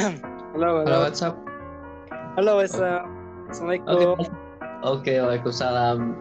Halo, 0.00 0.16
Halo 0.56 0.68
halo. 0.80 0.96
WhatsApp. 1.04 1.36
Halo, 2.40 2.52
what's 2.56 2.80
up? 2.80 3.04
Assalamualaikum. 3.52 4.16
Oke. 4.16 4.32
Oke, 4.80 5.12
Waalaikumsalam. 5.20 6.16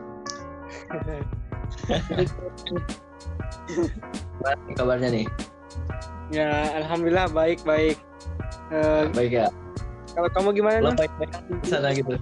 Gimana 4.36 4.60
kabarnya 4.76 5.10
nih? 5.16 5.26
Ya, 6.28 6.76
alhamdulillah 6.76 7.32
baik, 7.32 7.64
baik. 7.64 7.96
Eh, 8.70 9.08
Baik 9.16 9.32
ya. 9.34 9.48
kalau 10.12 10.28
kamu 10.36 10.60
gimana 10.60 10.78
Lo 10.84 10.92
baik-baik 10.94 11.32
di 11.64 11.68
sana 11.72 11.96
gitu. 11.96 12.20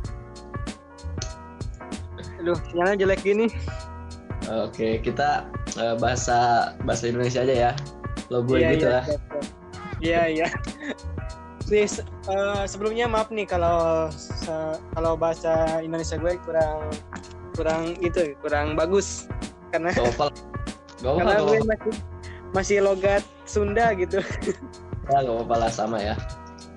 Aduh, 2.38 2.56
sinyalnya 2.70 3.02
jelek 3.02 3.26
gini. 3.26 3.50
Oke, 4.48 5.02
kita 5.02 5.50
eh, 5.74 5.96
bahasa 5.98 6.72
bahasa 6.86 7.10
Indonesia 7.10 7.42
aja 7.42 7.56
ya. 7.58 7.72
Lo 8.30 8.46
gue 8.46 8.62
Iya, 8.62 8.78
gitu 8.78 8.86
iya, 8.86 8.94
lah. 8.94 9.04
siap, 9.10 9.22
siap. 9.26 9.46
Iya, 9.98 10.22
iya. 11.68 11.84
Please, 11.84 12.00
eh, 12.32 12.64
sebelumnya 12.64 13.12
maaf 13.12 13.28
nih 13.28 13.44
kalau 13.44 14.08
kalau 14.96 15.20
bahasa 15.20 15.84
Indonesia 15.84 16.16
gue 16.16 16.40
kurang 16.48 16.88
kurang 17.60 17.82
gitu, 18.00 18.32
kurang 18.40 18.80
bagus 18.80 19.28
karena. 19.76 19.92
Gak 19.92 20.16
apa-apa, 20.16 20.32
karena 21.04 21.34
gak 21.36 21.44
gue 21.44 21.60
masih 21.68 21.94
masih 22.56 22.78
logat 22.80 23.24
Sunda 23.44 23.92
gitu. 24.00 24.24
Ya, 25.12 25.24
gak 25.24 25.36
apa-apa 25.36 25.56
lah 25.68 25.72
sama 25.72 26.00
ya. 26.00 26.16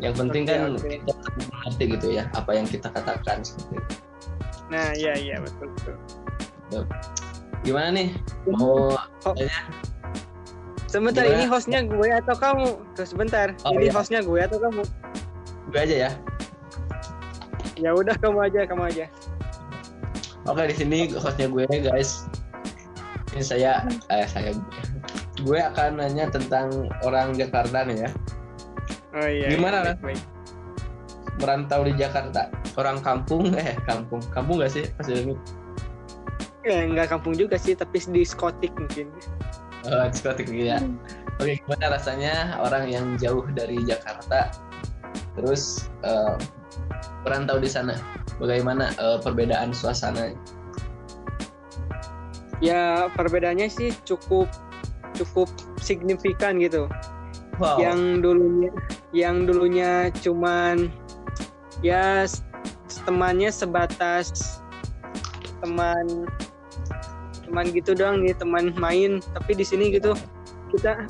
Yang 0.00 0.26
penting 0.26 0.42
Oke, 0.48 0.52
kan 0.56 0.60
oke. 0.74 0.88
kita 1.06 1.28
mengerti 1.50 1.84
gitu 1.92 2.06
ya 2.16 2.24
apa 2.32 2.50
yang 2.56 2.66
kita 2.66 2.88
katakan 2.88 3.44
seperti 3.44 3.78
itu. 3.78 3.94
Nah, 4.70 4.86
iya 4.96 5.12
iya 5.18 5.36
betul 5.38 5.68
betul. 5.76 5.96
Gimana 7.66 7.88
nih? 7.92 8.08
Mau 8.48 8.96
Sebentar 10.90 11.22
ini 11.22 11.46
hostnya 11.46 11.86
gue 11.86 12.08
atau 12.10 12.34
kamu? 12.34 12.74
Tuh, 12.98 13.06
sebentar. 13.06 13.54
Oh, 13.62 13.78
ini 13.78 13.86
iya. 13.86 13.94
hostnya 13.94 14.20
gue 14.26 14.42
atau 14.42 14.58
kamu? 14.58 14.82
gue 15.70 15.78
aja 15.78 15.96
ya? 16.08 16.10
Ya 17.78 17.94
udah 17.94 18.18
kamu 18.18 18.50
aja, 18.50 18.66
kamu 18.66 18.90
aja. 18.90 19.06
Oke 20.50 20.66
di 20.66 20.74
sini 20.74 21.06
hostnya 21.14 21.46
gue 21.46 21.62
guys. 21.70 22.26
Ini 23.30 23.42
saya, 23.46 23.86
eh 24.10 24.26
saya 24.26 24.50
gue 25.38 25.60
akan 25.62 26.02
nanya 26.02 26.26
tentang 26.26 26.90
orang 27.06 27.38
Jakarta 27.38 27.86
nih 27.86 28.10
ya. 28.10 28.10
Oh 29.14 29.28
iya. 29.30 29.46
Gimana, 29.46 29.94
baik, 29.94 30.02
baik. 30.02 30.22
Merantau 31.38 31.86
di 31.86 31.94
Jakarta, 31.94 32.50
orang 32.74 32.98
kampung, 32.98 33.54
eh 33.62 33.78
kampung, 33.86 34.18
kampung 34.34 34.58
gak 34.58 34.74
sih 34.74 34.90
pas 34.98 35.06
ini? 35.06 35.38
Ya, 36.66 36.82
enggak 36.82 37.14
kampung 37.14 37.38
juga 37.38 37.54
sih, 37.54 37.78
tapi 37.78 38.02
di 38.10 38.26
Skotik 38.26 38.74
mungkin. 38.74 39.06
Oh, 39.88 40.04
diskotik 40.12 40.48
gitu 40.48 40.76
ya. 40.76 40.78
Oke 41.40 41.56
gimana 41.64 41.96
rasanya 41.96 42.60
orang 42.60 42.84
yang 42.92 43.16
jauh 43.16 43.40
dari 43.56 43.80
Jakarta, 43.80 44.52
terus 45.32 45.88
eh, 46.04 46.36
merantau 47.24 47.56
di 47.56 47.70
sana? 47.70 47.96
Bagaimana 48.36 48.92
eh, 49.00 49.18
perbedaan 49.24 49.72
suasana? 49.72 50.36
Ya 52.60 53.08
perbedaannya 53.16 53.72
sih 53.72 53.96
cukup 54.04 54.52
cukup 55.16 55.48
signifikan 55.80 56.60
gitu. 56.60 56.84
Wow. 57.56 57.80
Yang 57.80 58.00
dulunya 58.20 58.72
yang 59.16 59.48
dulunya 59.48 60.12
cuman 60.20 60.92
ya 61.80 62.28
temannya 63.08 63.48
sebatas 63.48 64.60
teman 65.64 66.28
teman 67.50 67.66
gitu 67.68 67.90
doang 67.92 68.22
nih 68.22 68.30
teman 68.32 68.70
main 68.78 69.18
tapi 69.34 69.58
di 69.58 69.66
sini 69.66 69.90
gitu 69.90 70.14
kita, 70.70 71.02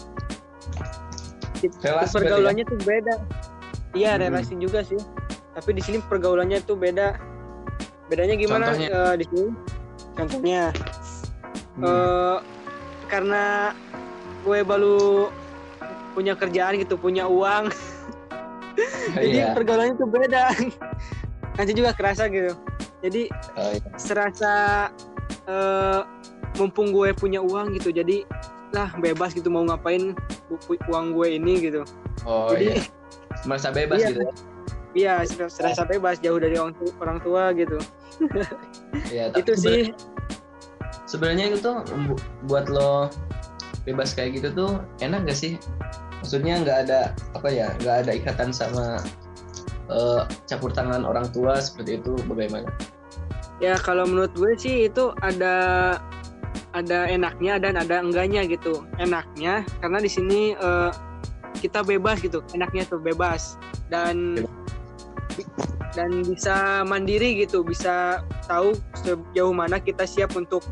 kita 1.60 1.76
Relasi 1.84 2.16
pergaulannya 2.16 2.64
tuh 2.64 2.80
beda 2.80 3.14
iya 3.92 4.16
Hmm. 4.16 4.24
relasi 4.24 4.56
juga 4.56 4.80
sih 4.80 4.96
tapi 5.52 5.76
di 5.76 5.82
sini 5.84 6.00
pergaulannya 6.00 6.64
tuh 6.64 6.80
beda 6.80 7.20
bedanya 8.08 8.34
gimana 8.34 8.72
Contohnya? 8.72 8.88
Eh, 8.88 9.14
di 9.14 9.24
sini 9.28 9.48
contohnya 10.16 10.62
Hmm. 11.76 11.84
eh 11.84 12.36
karena 13.06 13.76
gue 14.40 14.58
baru 14.64 15.28
punya 16.16 16.32
kerjaan 16.34 16.80
gitu 16.80 16.96
punya 16.96 17.28
uang 17.28 17.68
jadi 19.14 19.44
Iya. 19.44 19.52
pergaulannya 19.52 19.94
tuh 19.94 20.08
beda 20.08 20.56
nanti 21.54 21.72
juga 21.76 21.92
kerasa 21.92 22.32
gitu 22.32 22.56
jadi 23.00 23.28
Oh, 23.54 23.70
iya. 23.70 23.90
serasa 23.96 24.54
eh, 25.46 26.00
mumpung 26.56 26.90
gue 26.90 27.12
punya 27.12 27.38
uang 27.38 27.74
gitu 27.74 27.90
jadi 27.90 28.26
lah 28.70 28.90
bebas 28.96 29.30
gitu 29.32 29.46
mau 29.46 29.62
ngapain 29.62 30.14
uang 30.86 31.06
gue 31.12 31.28
ini 31.32 31.58
gitu 31.60 31.82
Oh 32.22 32.50
Jadi- 32.50 32.70
iya. 32.70 32.82
Merasa 33.42 33.70
bebas 33.70 33.98
Iya. 33.98 34.08
gitu. 34.10 34.20
ya? 34.20 34.32
iya 34.90 35.14
ser- 35.22 35.46
serasa 35.48 35.82
bebas 35.84 36.18
jauh 36.18 36.36
dari 36.36 36.54
orang, 36.54 36.74
tu- 36.74 36.90
orang 36.98 37.18
tua 37.20 37.54
gitu 37.54 37.78
Iya, 39.06 39.28
tapi 39.32 39.40
itu 39.40 39.52
sih 39.54 39.80
sebenarnya 41.04 41.50
itu 41.50 41.58
tuh 41.60 41.78
bu- 42.04 42.18
buat 42.44 42.66
lo 42.66 43.06
bebas 43.82 44.12
kayak 44.12 44.36
gitu 44.36 44.48
tuh 44.52 44.72
enak 44.98 45.24
gak 45.24 45.34
sih 45.36 45.54
maksudnya 46.18 46.60
nggak 46.60 46.78
ada 46.84 47.00
apa 47.32 47.48
ya 47.48 47.70
nggak 47.80 47.96
ada 48.04 48.12
ikatan 48.12 48.50
sama 48.50 48.98
eh, 49.88 50.22
campur 50.44 50.68
tangan 50.68 51.02
orang 51.02 51.30
tua 51.30 51.56
seperti 51.56 51.96
itu 51.96 52.12
bagaimana 52.26 52.68
ya 53.58 53.74
kalau 53.76 54.04
menurut 54.04 54.34
gue 54.34 54.52
sih 54.54 54.84
itu 54.84 55.14
ada 55.20 55.54
ada 56.70 57.10
enaknya 57.10 57.58
dan 57.58 57.74
ada 57.78 57.98
enggaknya 58.02 58.46
gitu. 58.46 58.86
Enaknya 59.02 59.66
karena 59.82 59.98
di 59.98 60.10
sini 60.10 60.40
eh, 60.54 60.90
kita 61.58 61.82
bebas 61.82 62.22
gitu 62.22 62.42
enaknya 62.54 62.86
tuh 62.86 63.00
bebas. 63.02 63.58
Dan 63.90 64.46
dan 65.98 66.22
bisa 66.22 66.86
mandiri 66.86 67.42
gitu 67.42 67.66
bisa 67.66 68.22
tahu 68.46 68.78
sejauh 69.02 69.50
mana 69.50 69.82
kita 69.82 70.06
siap 70.06 70.38
untuk 70.38 70.62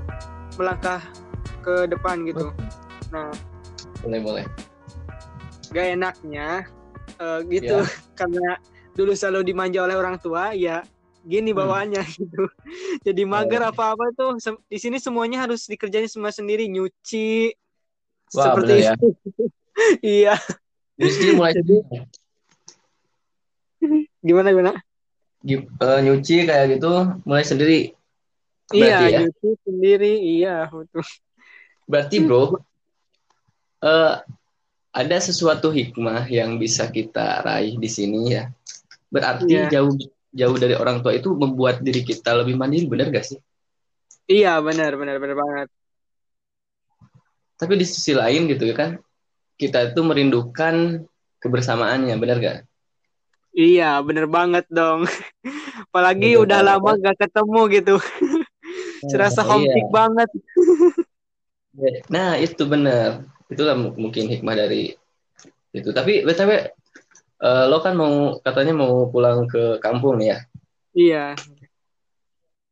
melangkah 0.54 1.02
ke 1.62 1.90
depan 1.90 2.22
gitu. 2.26 2.54
Nah. 3.10 3.34
Boleh 4.06 4.20
boleh. 4.22 4.44
Gak 5.74 5.98
enaknya 5.98 6.66
eh, 7.18 7.40
gitu. 7.50 7.82
Karena 8.18 8.58
dulu 8.98 9.14
selalu 9.14 9.54
dimanja 9.54 9.78
oleh 9.86 9.94
orang 9.94 10.18
tua 10.18 10.50
ya 10.54 10.82
gini 11.22 11.54
Hmm. 11.54 11.60
bawaannya 11.62 12.02
gitu 12.18 12.50
jadi 13.02 13.22
mager 13.24 13.62
apa-apa 13.64 14.10
tuh. 14.14 14.36
Sem- 14.42 14.62
di 14.66 14.78
sini 14.80 14.96
semuanya 14.98 15.46
harus 15.46 15.66
dikerjain 15.66 16.08
semua 16.10 16.34
sendiri. 16.34 16.66
Nyuci. 16.70 17.52
Wah, 18.36 18.44
seperti 18.52 18.72
bener 18.72 18.84
ya. 18.84 18.92
itu 18.94 19.08
iya. 20.20 20.34
Justru 20.98 21.32
mulai 21.38 21.54
gimana 24.20 24.48
gimana? 24.50 24.72
Gi- 25.46 25.70
eh, 25.70 25.98
nyuci 26.02 26.36
kayak 26.44 26.66
gitu 26.76 26.92
mulai 27.22 27.46
sendiri. 27.46 27.94
Iya 28.74 28.84
Berarti 28.98 29.04
ya? 29.14 29.20
nyuci 29.24 29.48
sendiri. 29.64 30.12
Iya 30.18 30.56
betul. 30.68 31.04
Berarti 31.88 32.16
bro 32.20 32.42
eh, 33.80 34.14
ada 34.92 35.16
sesuatu 35.22 35.70
hikmah 35.70 36.26
yang 36.26 36.58
bisa 36.58 36.90
kita 36.90 37.40
raih 37.46 37.78
di 37.78 37.88
sini 37.88 38.34
ya? 38.34 38.50
Berarti 39.08 39.54
Iya. 39.54 39.78
jauh 39.78 39.94
jauh 40.38 40.54
dari 40.54 40.78
orang 40.78 41.02
tua 41.02 41.12
itu 41.18 41.34
membuat 41.34 41.82
diri 41.82 42.06
kita 42.06 42.30
lebih 42.38 42.54
mandiri 42.54 42.86
benar 42.86 43.10
gak 43.10 43.26
sih? 43.26 43.38
Iya 44.30 44.62
benar 44.62 44.94
benar 44.94 45.16
benar 45.18 45.36
banget. 45.36 45.68
Tapi 47.58 47.74
di 47.74 47.86
sisi 47.88 48.14
lain 48.14 48.46
gitu 48.46 48.70
ya 48.70 48.74
kan 48.78 48.90
kita 49.58 49.90
itu 49.90 50.00
merindukan 50.06 51.02
kebersamaannya 51.42 52.14
benar 52.22 52.38
gak 52.38 52.56
iya 53.50 53.98
benar 54.06 54.30
banget 54.30 54.64
dong. 54.70 55.02
Apalagi 55.90 56.38
Bener 56.38 56.42
udah 56.46 56.60
banget. 56.62 56.78
lama 56.78 56.90
gak 57.02 57.16
ketemu 57.26 57.60
gitu. 57.74 57.94
Serasa 59.10 59.42
Iya. 59.42 59.48
homesick 59.50 59.88
banget. 59.90 60.28
Nah 62.10 62.34
itu 62.38 62.66
benar. 62.66 63.22
Itulah 63.46 63.78
mu- 63.78 63.94
mungkin 63.94 64.26
hikmah 64.26 64.54
dari 64.58 64.98
itu. 65.70 65.88
Tapi 65.94 66.26
btw 66.26 66.50
eh, 67.42 67.64
lo 67.70 67.78
kan 67.82 67.94
mau 67.94 68.38
katanya 68.42 68.74
mau 68.74 69.06
pulang 69.10 69.46
ke 69.46 69.78
kampung 69.82 70.18
ya? 70.22 70.42
Iya. 70.94 71.34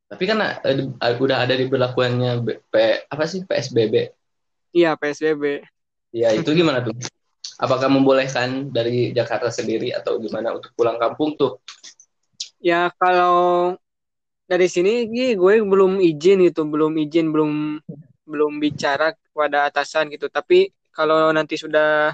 Tapi 0.06 0.22
kan 0.22 0.38
di- 0.62 0.94
udah 1.18 1.38
ada 1.42 1.54
diberlakuannya 1.58 2.30
B- 2.46 2.62
P- 2.70 3.02
apa 3.10 3.24
sih 3.26 3.42
PSBB 3.42 4.14
iya 4.76 4.94
PSBB 4.94 5.66
ya 6.14 6.30
itu 6.36 6.50
gimana 6.54 6.84
tuh? 6.84 6.94
Apakah 7.56 7.88
membolehkan 7.88 8.68
dari 8.68 9.16
Jakarta 9.16 9.48
sendiri 9.48 9.88
atau 9.90 10.20
gimana 10.20 10.52
untuk 10.52 10.76
pulang 10.76 11.00
kampung 11.00 11.34
tuh? 11.40 11.56
Ya 12.60 12.92
kalau 13.00 13.72
dari 14.44 14.68
sini 14.68 15.08
gue 15.34 15.54
belum 15.64 15.98
izin 16.04 16.44
gitu, 16.46 16.68
belum 16.68 16.92
izin, 17.00 17.32
belum 17.32 17.80
belum 18.28 18.52
bicara 18.60 19.16
kepada 19.16 19.72
atasan 19.72 20.12
gitu. 20.12 20.28
Tapi 20.28 20.68
kalau 20.92 21.32
nanti 21.32 21.56
sudah 21.56 22.12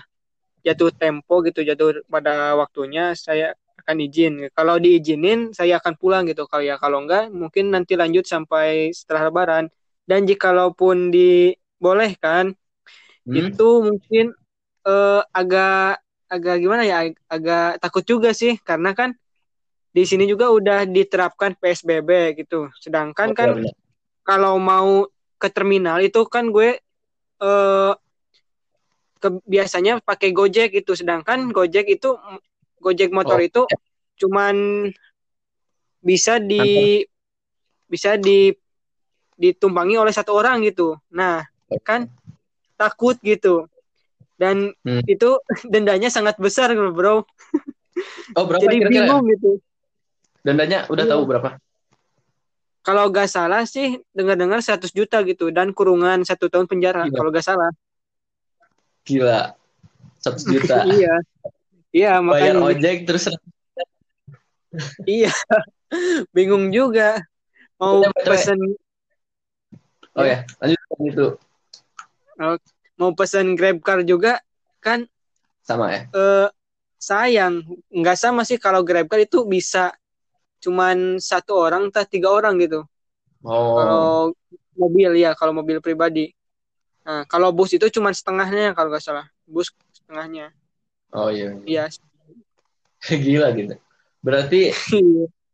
jatuh 0.66 0.90
tempo 0.94 1.42
gitu, 1.46 1.60
jatuh 1.66 2.02
pada 2.06 2.54
waktunya, 2.60 3.14
saya 3.18 3.54
akan 3.82 3.96
izin. 4.06 4.32
Kalau 4.54 4.78
diizinin, 4.78 5.50
saya 5.54 5.78
akan 5.82 5.94
pulang 6.00 6.22
gitu. 6.30 6.46
Kalau 6.50 6.62
ya 6.64 6.76
kalau 6.78 7.02
enggak, 7.04 7.30
mungkin 7.34 7.74
nanti 7.74 7.94
lanjut 7.98 8.24
sampai 8.26 8.94
setelah 8.94 9.28
Lebaran. 9.30 9.64
Dan 10.06 10.26
jikalaupun 10.26 11.10
dibolehkan, 11.14 12.54
Hmm? 13.26 13.34
itu 13.38 13.68
mungkin 13.86 14.24
eh, 14.86 15.20
agak 15.34 16.02
agak 16.32 16.54
gimana 16.62 16.82
ya 16.88 16.96
ag- 17.06 17.22
agak 17.28 17.78
takut 17.82 18.04
juga 18.08 18.30
sih 18.32 18.56
karena 18.64 18.96
kan 18.96 19.10
di 19.92 20.02
sini 20.08 20.24
juga 20.24 20.48
udah 20.48 20.88
diterapkan 20.88 21.52
PSBB 21.60 22.10
gitu. 22.40 22.68
Sedangkan 22.80 23.36
kan 23.36 23.50
Benar, 23.52 23.56
benar. 23.56 23.74
kalau 24.24 24.56
mau 24.60 25.06
ke 25.40 25.48
terminal 25.52 25.98
itu 26.00 26.22
kan 26.30 26.48
gue 26.54 26.78
eh 27.42 27.92
ke, 29.22 29.28
biasanya 29.46 30.02
pakai 30.02 30.34
Gojek 30.34 30.74
gitu. 30.74 30.98
Sedangkan 30.98 31.54
Gojek 31.54 31.86
itu 31.86 32.18
Gojek 32.82 33.14
motor 33.14 33.38
Oh, 33.38 33.46
itu 33.46 33.62
cuman 34.18 34.90
bisa 36.02 36.42
di 36.42 37.06
bisa 37.86 38.18
di 38.18 38.50
ditumpangi 39.38 39.94
oleh 39.94 40.10
satu 40.10 40.34
orang 40.34 40.66
gitu. 40.66 40.98
Nah, 41.14 41.46
kan 41.86 42.10
takut 42.74 43.14
gitu. 43.22 43.70
Dan 44.34 44.74
Hmm. 44.82 45.06
itu 45.06 45.38
dendanya 45.72 46.10
sangat 46.10 46.36
besar 46.42 46.74
bro. 46.74 47.22
Oh, 48.34 48.48
berapa 48.48 48.64
Jadi 48.64 48.76
kira-kira? 48.80 49.04
bingung 49.04 49.28
gitu. 49.28 49.50
Dendanya 50.40 50.88
udah 50.88 51.04
Iya. 51.04 51.12
tahu 51.12 51.22
berapa? 51.28 51.48
Kalau 52.82 53.12
gak 53.14 53.30
salah 53.30 53.62
sih 53.62 54.00
dengar-dengar 54.10 54.58
100 54.58 54.90
juta 54.90 55.22
gitu 55.22 55.54
dan 55.54 55.70
kurungan 55.70 56.26
satu 56.26 56.50
tahun 56.50 56.66
penjara 56.66 57.06
Gila. 57.06 57.14
kalau 57.14 57.30
gak 57.30 57.46
salah. 57.46 57.70
Gila. 59.02 59.54
100 60.22 60.52
juta. 60.52 60.76
iya. 60.96 61.14
Iya 61.92 62.12
Bayar 62.24 62.56
makanya 62.56 62.72
ojek 62.72 62.96
terus 63.04 63.28
iya. 65.04 65.32
Bingung 66.34 66.72
juga 66.72 67.20
mau 67.76 68.00
ya. 68.00 68.08
pesen 68.24 68.58
Oh 70.12 70.24
ya, 70.24 70.44
lanjut 70.60 70.80
itu 71.08 71.26
mau 73.02 73.10
pesen 73.18 73.58
Grab 73.58 73.82
car 73.82 74.06
juga 74.06 74.38
kan 74.78 75.02
sama 75.62 75.90
ya. 75.90 76.00
eh, 76.14 76.48
sayang 77.02 77.66
nggak 77.90 78.18
sama 78.18 78.46
sih 78.46 78.62
kalau 78.62 78.86
Grab 78.86 79.10
car 79.10 79.18
itu 79.18 79.42
bisa 79.42 79.90
cuman 80.62 81.18
satu 81.18 81.58
orang 81.58 81.90
atau 81.90 82.06
tiga 82.06 82.30
orang 82.30 82.54
gitu. 82.62 82.86
Oh. 83.42 83.74
Kalau 83.74 84.06
mobil 84.78 85.10
ya, 85.18 85.34
kalau 85.34 85.50
mobil 85.50 85.82
pribadi. 85.82 86.30
Nah, 87.02 87.26
kalau 87.26 87.50
bus 87.50 87.74
itu 87.74 87.86
cuma 87.90 88.14
setengahnya 88.14 88.74
kalau 88.78 88.88
nggak 88.94 89.02
salah. 89.02 89.26
Bus 89.46 89.74
setengahnya. 89.90 90.54
Oh 91.10 91.28
iya. 91.28 91.58
Iya. 91.66 91.84
Gila 93.26 93.50
gitu. 93.58 93.74
Berarti 94.22 94.70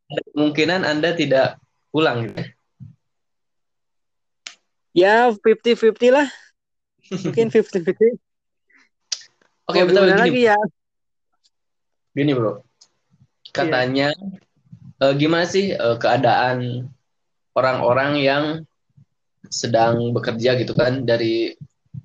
ada 0.08 0.22
kemungkinan 0.36 0.80
Anda 0.84 1.16
tidak 1.16 1.56
pulang 1.88 2.28
gitu. 2.28 2.42
ya 4.92 5.30
50-50 5.30 6.10
lah. 6.10 6.28
Mungkin 7.08 7.48
50-50. 7.48 8.18
Oke, 9.68 9.84
betul 9.84 10.08
gini, 10.08 10.16
lagi 10.16 10.42
ya? 10.48 10.58
gini 12.16 12.32
bro. 12.32 12.64
Katanya 13.52 14.10
eh, 15.00 15.14
gimana 15.16 15.44
sih 15.44 15.72
eh, 15.76 15.96
keadaan 16.00 16.88
orang-orang 17.54 18.12
yang 18.18 18.44
sedang 19.50 20.12
bekerja 20.12 20.54
gitu 20.60 20.72
kan 20.72 21.02
dari 21.02 21.52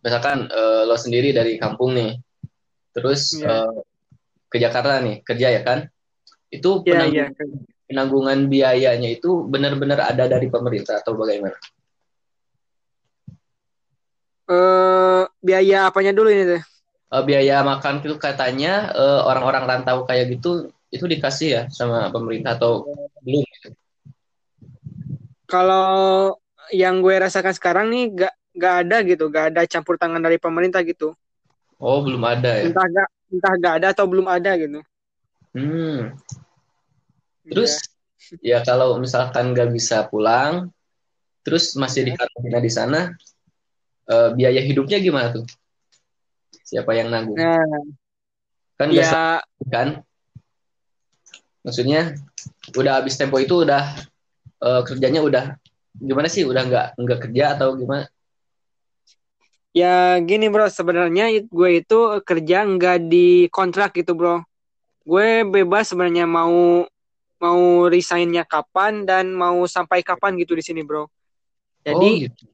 misalkan 0.03 0.47
eh, 0.47 0.81
lo 0.87 0.95
sendiri 0.95 1.31
dari 1.31 1.55
kampung 1.59 1.95
nih, 1.95 2.17
terus 2.91 3.35
Iya. 3.37 3.67
eh, 3.67 3.75
ke 4.51 4.57
Jakarta 4.61 4.99
nih 5.01 5.21
kerja 5.23 5.47
ya 5.53 5.61
kan? 5.63 5.85
Itu 6.49 6.83
Iya, 6.85 7.09
penanggung- 7.09 7.33
iya. 7.33 7.45
penanggungan 7.89 8.39
biayanya 8.49 9.09
itu 9.11 9.45
benar-benar 9.45 9.99
ada 10.03 10.25
dari 10.29 10.47
pemerintah 10.49 11.01
atau 11.01 11.13
bagaimana? 11.17 11.55
Eh, 14.43 15.23
biaya 15.39 15.87
apanya 15.87 16.11
dulu 16.11 16.27
ini 16.27 16.43
tuh? 16.57 16.61
Eh, 17.13 17.23
biaya 17.23 17.63
makan 17.63 18.01
itu 18.03 18.17
katanya 18.19 18.91
orang-orang 19.23 19.63
rantau 19.69 20.03
kayak 20.03 20.35
gitu 20.35 20.67
itu 20.93 21.05
dikasih 21.09 21.49
ya 21.49 21.61
sama 21.73 22.11
pemerintah 22.13 22.53
atau 22.59 22.85
belum? 23.23 23.41
Kalau 25.49 26.37
yang 26.71 27.03
gue 27.03 27.15
rasakan 27.17 27.51
sekarang 27.51 27.91
nih 27.91 28.03
gak, 28.13 28.33
gak 28.55 28.75
ada 28.87 28.97
gitu, 29.03 29.27
gak 29.27 29.51
ada 29.51 29.61
campur 29.67 29.99
tangan 29.99 30.21
dari 30.21 30.39
pemerintah 30.39 30.79
gitu. 30.85 31.17
Oh 31.81 31.99
belum 31.99 32.23
ada 32.23 32.63
ya? 32.63 32.71
Entah 32.71 32.87
gak, 32.87 33.09
entah 33.33 33.53
gak 33.59 33.73
ada 33.81 33.87
atau 33.91 34.05
belum 34.07 34.27
ada 34.29 34.51
gitu. 34.55 34.79
Hmm. 35.53 36.15
Iya. 37.43 37.51
Terus 37.51 37.73
ya 38.39 38.57
kalau 38.63 38.97
misalkan 38.97 39.51
nggak 39.51 39.69
bisa 39.75 40.07
pulang, 40.07 40.71
terus 41.43 41.75
masih 41.75 42.07
di 42.07 42.11
karantina 42.15 42.59
di 42.63 42.71
sana, 42.71 42.99
eh, 44.07 44.29
biaya 44.31 44.63
hidupnya 44.63 44.97
gimana 45.03 45.35
tuh? 45.35 45.45
Siapa 46.63 46.95
yang 46.95 47.11
nanggung? 47.11 47.35
Nah, 47.37 47.83
Kan 48.79 48.89
ya 48.89 49.39
kan? 49.69 50.01
Maksudnya 51.63 52.17
udah 52.75 52.99
habis 52.99 53.15
tempo 53.15 53.37
itu 53.37 53.61
udah 53.61 53.95
eh, 54.63 54.81
kerjanya 54.87 55.21
udah 55.21 55.45
gimana 56.07 56.27
sih? 56.33 56.43
Udah 56.49 56.61
nggak 56.69 56.85
nggak 57.01 57.19
kerja 57.23 57.43
atau 57.57 57.69
gimana? 57.81 58.05
Ya 59.73 60.21
gini 60.21 60.45
bro, 60.53 60.69
sebenarnya 60.69 61.23
gue 61.49 61.69
itu 61.81 61.95
kerja 62.29 62.57
nggak 62.61 62.97
di 63.09 63.49
kontrak 63.49 63.97
gitu 63.97 64.13
bro. 64.13 64.45
Gue 65.05 65.43
bebas 65.47 65.91
sebenarnya 65.91 66.25
mau 66.29 66.85
mau 67.43 67.61
resignnya 67.89 68.43
kapan 68.47 69.05
dan 69.09 69.33
mau 69.33 69.65
sampai 69.67 70.01
kapan 70.05 70.37
gitu 70.41 70.53
di 70.59 70.63
sini 70.65 70.81
bro. 70.85 71.09
Jadi 71.85 72.05
oh 72.05 72.13
gitu. 72.19 72.45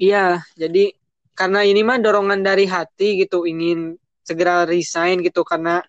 iya, 0.00 0.42
jadi 0.60 0.92
karena 1.38 1.60
ini 1.64 1.80
mah 1.88 1.98
dorongan 2.04 2.40
dari 2.48 2.64
hati 2.68 3.22
gitu, 3.22 3.46
ingin 3.48 3.96
segera 4.26 4.64
resign 4.68 5.16
gitu 5.26 5.40
karena 5.50 5.80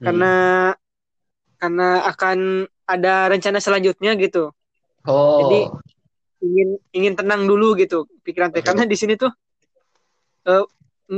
Hmm. 0.00 0.04
karena 0.06 0.32
karena 1.60 2.04
akan 2.10 2.38
ada 2.84 3.14
rencana 3.32 3.58
selanjutnya 3.62 4.14
gitu. 4.20 4.52
Oh. 5.04 5.40
jadi, 5.44 5.60
Ingin 6.44 6.68
ingin 6.92 7.14
tenang 7.16 7.48
dulu 7.48 7.72
gitu 7.72 8.04
pikiran 8.20 8.52
teh 8.52 8.60
karena 8.60 8.84
di 8.84 8.92
sini 8.94 9.16
tuh 9.16 9.32
eh, 10.44 10.64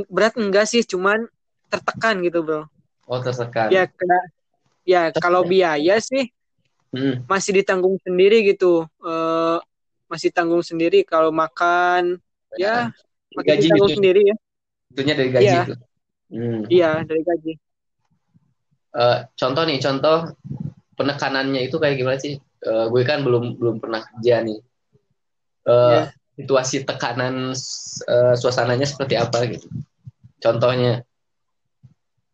berat 0.06 0.38
enggak 0.38 0.70
sih, 0.70 0.86
cuman 0.86 1.26
tertekan 1.66 2.22
gitu 2.22 2.46
bro. 2.46 2.62
oh 3.06 3.18
tertekan. 3.18 3.70
Ya 3.70 3.90
kena 3.90 4.18
ya 4.86 5.10
kalau 5.12 5.42
biaya 5.42 5.98
sih 5.98 6.30
Hmm. 6.94 7.26
masih 7.26 7.58
ditanggung 7.58 7.98
sendiri 8.00 8.46
gitu. 8.46 8.86
Eh 9.02 9.58
masih 10.06 10.30
tanggung 10.30 10.62
sendiri 10.62 11.02
kalau 11.02 11.34
makan 11.34 12.22
ya 12.54 12.94
masih 13.34 13.46
gaji 13.50 13.66
ditanggung 13.66 13.90
gitu. 13.90 13.98
sendiri 13.98 14.20
ya. 14.22 14.36
Itunya 14.94 15.14
dari 15.18 15.30
gaji 15.34 15.44
Iya. 15.44 15.62
itu. 15.66 15.74
Hmm. 16.26 16.60
Iya, 16.70 16.90
dari 17.02 17.22
gaji. 17.26 17.52
Eh, 18.96 19.18
contoh 19.34 19.62
nih, 19.66 19.78
contoh 19.82 20.18
penekanannya 20.94 21.66
itu 21.66 21.76
kayak 21.76 21.98
gimana 21.98 22.16
sih? 22.16 22.38
Eh, 22.64 22.86
gue 22.88 23.02
kan 23.04 23.20
belum 23.20 23.60
belum 23.60 23.76
pernah 23.82 24.00
kerja 24.04 24.40
nih. 24.44 24.58
Eh, 25.66 25.74
Iya. 25.92 26.02
Situasi 26.36 26.84
tekanan 26.84 27.56
eh, 28.06 28.34
suasananya 28.36 28.84
seperti 28.84 29.16
apa 29.16 29.44
gitu? 29.48 29.68
Contohnya, 30.36 31.00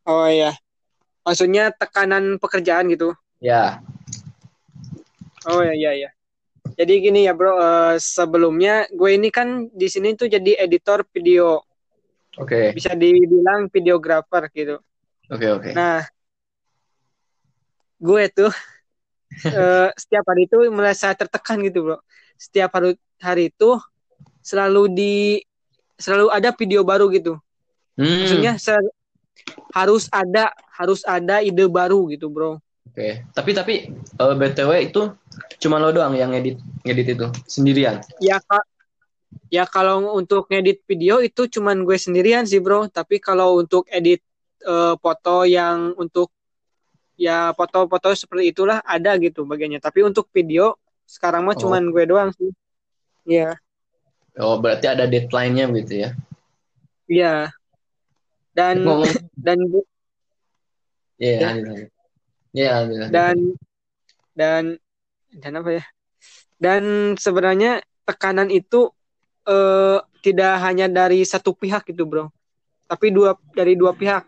Oh 0.03 0.27
iya. 0.27 0.59
Maksudnya 1.23 1.71
tekanan 1.71 2.43
pekerjaan 2.43 2.91
gitu. 2.91 3.15
ya, 3.39 3.79
Oh 5.47 5.63
iya 5.63 5.75
iya 5.75 5.91
iya. 5.95 6.11
Jadi 6.79 6.93
gini 6.99 7.27
ya 7.27 7.35
bro, 7.35 7.55
eh, 7.59 7.95
sebelumnya 7.99 8.87
gue 8.91 9.11
ini 9.15 9.29
kan 9.31 9.71
di 9.71 9.87
sini 9.87 10.15
tuh 10.19 10.27
jadi 10.27 10.59
editor 10.59 11.07
video, 11.15 11.63
oke, 12.39 12.75
bisa 12.75 12.95
dibilang 12.99 13.71
videographer 13.71 14.51
gitu. 14.51 14.83
oke, 15.31 15.47
oke. 15.63 15.71
Nah, 15.75 16.03
gue 18.03 18.23
tuh 18.35 18.51
eh, 19.53 19.89
setiap 19.97 20.25
hari 20.29 20.47
itu 20.49 20.57
merasa 20.73 21.13
tertekan 21.17 21.59
gitu 21.67 21.79
bro. 21.87 21.99
Setiap 22.39 22.71
hari 22.77 22.91
hari 23.23 23.51
itu 23.53 23.79
selalu 24.43 24.83
di 24.93 25.15
selalu 25.99 26.27
ada 26.35 26.51
video 26.55 26.83
baru 26.83 27.07
gitu. 27.13 27.39
Hmm, 27.97 28.19
Maksudnya 28.23 28.59
se- 28.59 28.93
harus 29.73 30.09
ada 30.13 30.53
harus 30.79 31.01
ada 31.07 31.41
ide 31.45 31.65
baru 31.69 32.09
gitu 32.13 32.29
bro. 32.33 32.59
oke. 32.89 33.09
Tapi 33.37 33.51
tapi 33.55 33.75
eh, 34.21 34.35
btw 34.41 34.71
itu 34.89 35.03
cuma 35.63 35.77
lo 35.83 35.91
doang 35.95 36.15
yang 36.17 36.31
ngedit 36.35 36.57
ngedit 36.87 37.07
itu 37.19 37.27
sendirian. 37.49 37.97
Ya 38.21 38.39
kak. 38.43 38.65
Ya 39.53 39.65
kalau 39.69 40.17
untuk 40.17 40.49
ngedit 40.49 40.85
video 40.89 41.21
itu 41.21 41.49
cuman 41.49 41.85
gue 41.85 41.97
sendirian 41.97 42.45
sih 42.49 42.61
bro. 42.61 42.89
Tapi 42.89 43.21
kalau 43.21 43.61
untuk 43.61 43.87
edit 43.89 44.21
eh, 44.65 44.95
foto 45.01 45.45
yang 45.49 45.93
untuk 45.97 46.33
ya 47.23 47.55
foto-foto 47.55 48.11
seperti 48.19 48.51
itulah 48.51 48.83
ada 48.83 49.15
gitu 49.23 49.47
bagiannya. 49.47 49.79
Tapi 49.79 50.03
untuk 50.03 50.27
video 50.35 50.75
sekarang 51.07 51.47
mah 51.47 51.55
Oh. 51.55 51.61
cuman 51.63 51.83
gue 51.95 52.05
doang 52.11 52.31
sih. 52.35 52.51
Iya, 53.23 53.55
Oh, 54.35 54.59
berarti 54.59 54.89
ada 54.91 55.05
deadline-nya 55.07 55.69
gitu 55.79 55.95
ya? 56.03 56.11
iya. 57.07 57.53
Dan 58.51 58.83
Ngomong, 58.83 59.13
dan 59.39 59.59
bu- 59.71 59.89
ya, 61.17 61.31
Ya. 61.31 61.41
lanjut, 61.53 61.65
lanjut. 61.69 61.91
Ya, 62.53 62.69
lanjut, 62.81 62.97
lanjut. 62.99 63.13
dan 63.13 63.37
dan 64.35 64.63
dan 65.37 65.53
apa 65.57 65.71
ya? 65.73 65.85
Dan 66.57 66.83
sebenarnya 67.17 67.73
tekanan 68.05 68.49
itu 68.49 68.91
eh, 69.45 69.99
tidak 70.23 70.53
hanya 70.63 70.87
dari 70.87 71.27
satu 71.27 71.51
pihak 71.53 71.83
gitu 71.87 72.07
bro, 72.07 72.31
tapi 72.87 73.11
dua 73.11 73.35
dari 73.53 73.75
dua 73.75 73.93
pihak. 73.93 74.23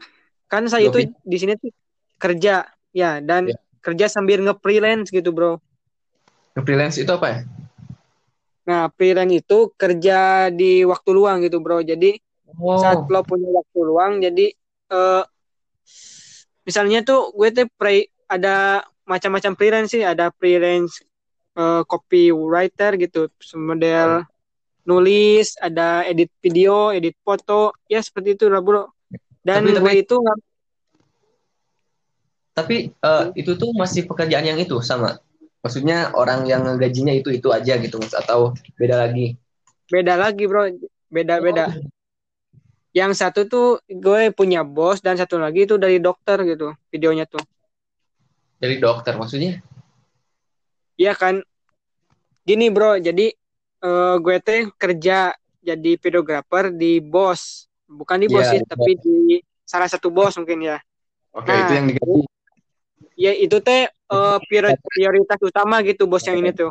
kan 0.44 0.66
saya 0.66 0.86
Dua 0.86 1.00
itu 1.02 1.14
di 1.22 1.36
sini 1.38 1.52
tuh 1.56 1.70
kerja 2.16 2.62
ya 2.94 3.18
dan 3.18 3.50
Ya. 3.50 3.58
kerja 3.82 4.06
sambil 4.06 4.40
nge-freelance 4.40 5.10
gitu 5.10 5.28
bro. 5.28 5.58
Freelance 6.56 6.96
itu 6.96 7.10
apa 7.10 7.28
ya? 7.28 7.40
nah 8.64 8.88
freelance 8.88 9.44
itu 9.44 9.68
kerja 9.76 10.48
di 10.48 10.88
waktu 10.88 11.10
luang 11.12 11.44
gitu 11.44 11.60
bro. 11.60 11.82
Jadi 11.82 12.16
Oh, 12.54 12.78
saat 12.78 13.04
lo 13.04 13.20
punya 13.20 13.50
waktu 13.50 13.78
luang 13.82 14.22
jadi 14.22 14.46
eh 14.88 15.22
misalnya 16.64 17.02
tuh 17.02 17.34
gue 17.34 17.50
tuh 17.50 17.66
pre 17.74 18.08
ada 18.24 18.80
macam-macam 19.04 19.52
freelance 19.52 19.92
sih. 19.92 20.00
Ada 20.00 20.32
freelance 20.32 21.02
eh, 21.54 21.82
copywriter 21.84 22.96
gitu 22.96 23.28
model 23.54 24.24
nulis 24.84 25.56
ada 25.58 26.04
edit 26.04 26.32
video 26.40 26.88
edit 26.88 27.16
foto. 27.20 27.74
Ya 27.84 28.00
seperti 28.00 28.32
itu 28.32 28.48
lah 28.48 28.64
bro. 28.64 28.88
Dan 29.44 29.68
Tapi- 29.68 29.76
gue 29.76 29.82
tapi- 29.92 30.00
itu 30.00 30.14
nggak 30.14 30.38
tapi 32.54 32.94
eh, 32.94 33.24
itu 33.34 33.52
tuh 33.58 33.70
masih 33.74 34.06
pekerjaan 34.06 34.46
yang 34.46 34.58
itu 34.62 34.78
sama. 34.80 35.18
Maksudnya 35.64 36.12
orang 36.12 36.44
yang 36.44 36.62
gajinya 36.76 37.12
itu 37.12 37.32
itu 37.32 37.48
aja 37.48 37.76
gitu 37.80 37.96
Mas 37.98 38.12
atau 38.14 38.52
beda 38.78 39.00
lagi? 39.04 39.34
beda 39.84 40.16
lagi 40.16 40.48
bro 40.48 40.64
beda 41.12 41.44
beda 41.44 41.66
Oh, 41.68 41.76
yang 42.96 43.12
satu 43.12 43.44
tuh 43.44 43.66
gue 43.90 44.30
punya 44.32 44.64
bos 44.64 45.02
dan 45.04 45.18
satu 45.18 45.36
lagi 45.36 45.66
itu 45.68 45.76
dari 45.76 45.98
dokter 46.00 46.40
gitu 46.46 46.72
videonya 46.88 47.28
tuh 47.28 47.42
dari 48.56 48.80
dokter 48.80 49.12
maksudnya? 49.18 49.60
Iya 50.96 51.12
kan 51.12 51.42
gini 52.46 52.70
bro 52.70 52.96
jadi 52.96 53.34
eh, 53.84 54.14
gue 54.20 54.36
teh 54.40 54.70
kerja 54.78 55.34
jadi 55.60 55.90
videografer 56.00 56.70
di 56.72 57.00
bos 57.02 57.66
bukan 57.84 58.24
di 58.24 58.28
bos 58.30 58.44
Iya, 58.46 58.52
sih 58.56 58.60
di 58.62 58.66
tapi 58.68 58.90
di 59.00 59.16
salah 59.64 59.88
satu 59.90 60.08
bos 60.08 60.36
mungkin 60.40 60.64
ya 60.64 60.78
Oke, 61.34 61.50
Nah. 61.50 61.66
itu 61.66 61.72
yang 61.74 61.86
digaji. 61.90 62.20
Ya 63.14 63.32
itu 63.32 63.58
teh 63.58 63.86
eh, 63.90 64.38
priori- 64.46 64.78
prioritas 64.82 65.38
utama 65.40 65.80
gitu 65.82 66.06
bos 66.06 66.22
yang 66.26 66.38
ini 66.38 66.50
tuh. 66.52 66.70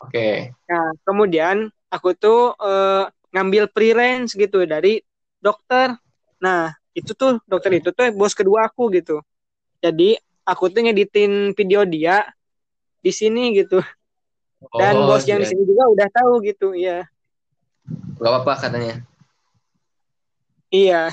Oke. 0.00 0.56
nah 0.64 0.86
kemudian 1.04 1.68
aku 1.92 2.16
tuh 2.16 2.56
eh, 2.56 3.04
ngambil 3.30 3.68
freelance 3.70 4.32
gitu 4.32 4.64
dari 4.64 5.00
dokter. 5.38 5.92
Nah 6.40 6.72
itu 6.96 7.12
tuh 7.12 7.38
dokter 7.44 7.78
itu 7.78 7.92
tuh 7.92 8.08
bos 8.12 8.32
kedua 8.32 8.66
aku 8.68 8.88
gitu. 8.96 9.20
Jadi 9.80 10.16
aku 10.42 10.68
tuh 10.68 10.84
ngeditin 10.84 11.52
video 11.52 11.84
dia 11.84 12.24
di 13.00 13.12
sini 13.12 13.52
gitu. 13.56 13.80
Dan 14.76 15.00
Oh, 15.00 15.08
bos 15.08 15.24
yang 15.24 15.40
di 15.40 15.48
iya. 15.48 15.52
sini 15.56 15.64
juga 15.64 15.88
udah 15.88 16.08
tahu 16.12 16.32
gitu 16.44 16.76
ya 16.76 17.08
Gak 18.20 18.28
apa-apa 18.28 18.52
katanya. 18.60 19.00
iya. 20.68 21.08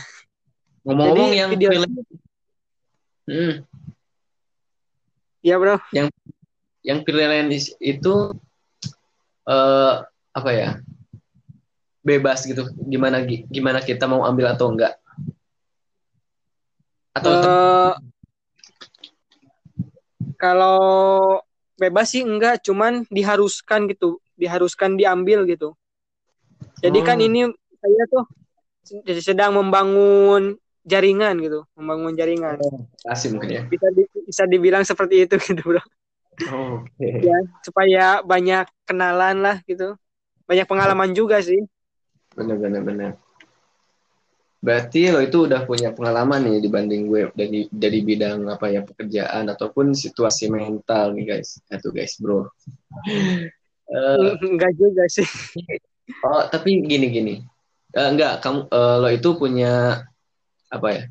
Ngomong-ngomong 0.83 1.31
yang 1.31 1.49
video- 1.51 1.71
freelance, 1.71 1.95
Hmm, 3.27 3.67
iya 5.47 5.55
bro 5.55 5.79
yang 6.83 7.03
freelance 7.03 7.71
itu 7.79 8.35
eh 9.47 9.95
apa 10.31 10.51
ya? 10.51 10.69
Bebas 11.99 12.47
gitu. 12.47 12.63
Gimana 12.87 13.19
gi- 13.27 13.43
gimana 13.51 13.83
kita 13.83 14.07
mau 14.07 14.23
ambil 14.23 14.55
atau 14.55 14.71
enggak? 14.71 14.95
Atau 17.11 17.31
Eh, 17.35 17.93
kalau 20.39 20.79
bebas 21.75 22.15
sih 22.15 22.23
enggak, 22.23 22.63
cuman 22.63 23.03
diharuskan 23.11 23.91
gitu, 23.91 24.23
diharuskan 24.39 24.95
diambil 24.95 25.43
gitu. 25.43 25.75
Jadi 26.79 26.99
kan 27.03 27.19
Oh. 27.19 27.25
ini 27.27 27.51
saya 27.83 28.03
tuh 28.07 28.23
sedang 29.19 29.59
membangun 29.59 30.55
jaringan 30.87 31.35
gitu, 31.43 31.67
membangun 31.75 32.15
jaringan. 32.15 32.55
kasih 33.03 33.35
mungkin 33.35 33.49
ya. 33.51 33.61
Bisa 33.67 33.87
di- 33.91 34.11
bisa 34.23 34.43
dibilang 34.47 34.87
seperti 34.87 35.27
itu 35.27 35.35
gitu, 35.51 35.59
Bro. 35.61 35.83
Oke. 36.47 37.27
Ya, 37.27 37.37
supaya 37.65 38.03
banyak 38.23 38.65
kenalan 38.87 39.43
lah 39.43 39.57
gitu. 39.67 39.99
Banyak 40.47 40.63
pengalaman 40.63 41.11
juga 41.11 41.43
sih. 41.43 41.59
Bener 42.37 42.55
bener 42.55 42.81
bener. 42.85 43.11
Berarti 44.57 45.13
lo 45.13 45.21
itu 45.21 45.45
udah 45.45 45.69
punya 45.69 45.93
pengalaman 45.93 46.41
nih 46.41 46.57
dibanding 46.65 47.05
gue 47.05 47.21
dari 47.37 47.69
dari 47.69 47.99
bidang 48.01 48.47
apa 48.49 48.73
ya 48.73 48.81
pekerjaan 48.81 49.45
ataupun 49.53 49.93
situasi 49.93 50.49
mental 50.49 51.13
nih 51.13 51.35
guys. 51.35 51.61
Itu 51.67 51.91
guys 51.91 52.15
bro. 52.17 52.47
Eh, 53.87 54.35
Enggak 54.43 54.75
juga 54.75 55.07
sih. 55.07 55.23
oh 56.19 56.43
tapi 56.51 56.83
gini 56.83 57.07
gini. 57.07 57.35
Eh, 57.95 58.07
enggak 58.11 58.43
kamu 58.43 58.67
eh, 58.67 58.95
lo 58.99 59.07
itu 59.07 59.29
punya 59.39 60.03
apa 60.67 60.87
ya? 60.91 61.03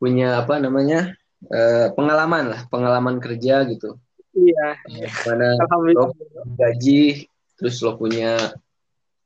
Punya 0.00 0.40
apa 0.40 0.56
namanya 0.56 1.12
eh, 1.48 1.88
pengalaman 1.92 2.52
lah 2.52 2.60
pengalaman 2.72 3.20
kerja 3.20 3.64
gitu. 3.68 3.96
Iya, 4.30 4.78
Mana 5.26 5.58
alhamdulillah. 5.58 6.14
gaji 6.54 7.26
terus 7.58 7.82
lo 7.82 7.98
punya 7.98 8.54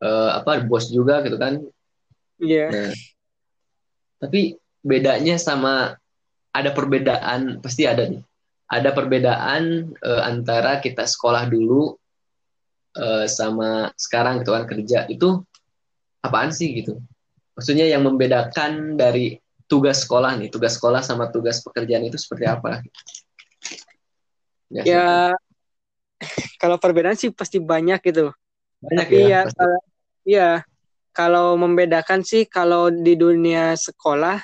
eh, 0.00 0.30
apa 0.32 0.64
bos 0.64 0.88
juga 0.90 1.20
gitu 1.22 1.36
kan 1.36 1.60
Iya. 2.42 2.66
Nah, 2.72 2.92
tapi 4.18 4.58
bedanya 4.82 5.38
sama 5.38 5.94
ada 6.50 6.70
perbedaan 6.74 7.62
pasti 7.62 7.86
ada 7.86 8.10
nih. 8.10 8.20
Ada 8.66 8.90
perbedaan 8.90 9.94
eh, 9.94 10.22
antara 10.24 10.82
kita 10.82 11.06
sekolah 11.06 11.46
dulu 11.46 11.94
eh, 12.98 13.26
sama 13.30 13.94
sekarang 13.94 14.42
gitu 14.42 14.50
kan 14.50 14.64
kerja 14.66 15.06
itu 15.06 15.46
apaan 16.26 16.50
sih 16.50 16.74
gitu? 16.74 16.98
Maksudnya 17.54 17.86
yang 17.86 18.02
membedakan 18.02 18.98
dari 18.98 19.38
tugas 19.66 20.04
sekolah 20.04 20.36
nih, 20.36 20.48
tugas 20.52 20.76
sekolah 20.76 21.00
sama 21.00 21.28
tugas 21.32 21.60
pekerjaan 21.64 22.04
itu 22.04 22.18
seperti 22.20 22.44
apa? 22.46 22.84
Ya, 24.70 24.82
Ya 24.84 25.06
kalau 26.62 26.76
perbedaan 26.80 27.16
sih 27.18 27.30
pasti 27.32 27.60
banyak 27.60 28.00
gitu. 28.04 28.32
banyak 28.80 29.06
Tapi 29.08 29.16
ya. 29.16 29.26
ya, 29.28 29.40
pasti. 29.44 29.56
kalau, 29.58 29.78
ya 30.24 30.50
kalau 31.14 31.46
membedakan 31.54 32.20
sih 32.26 32.42
kalau 32.48 32.90
di 32.90 33.14
dunia 33.14 33.74
sekolah, 33.78 34.42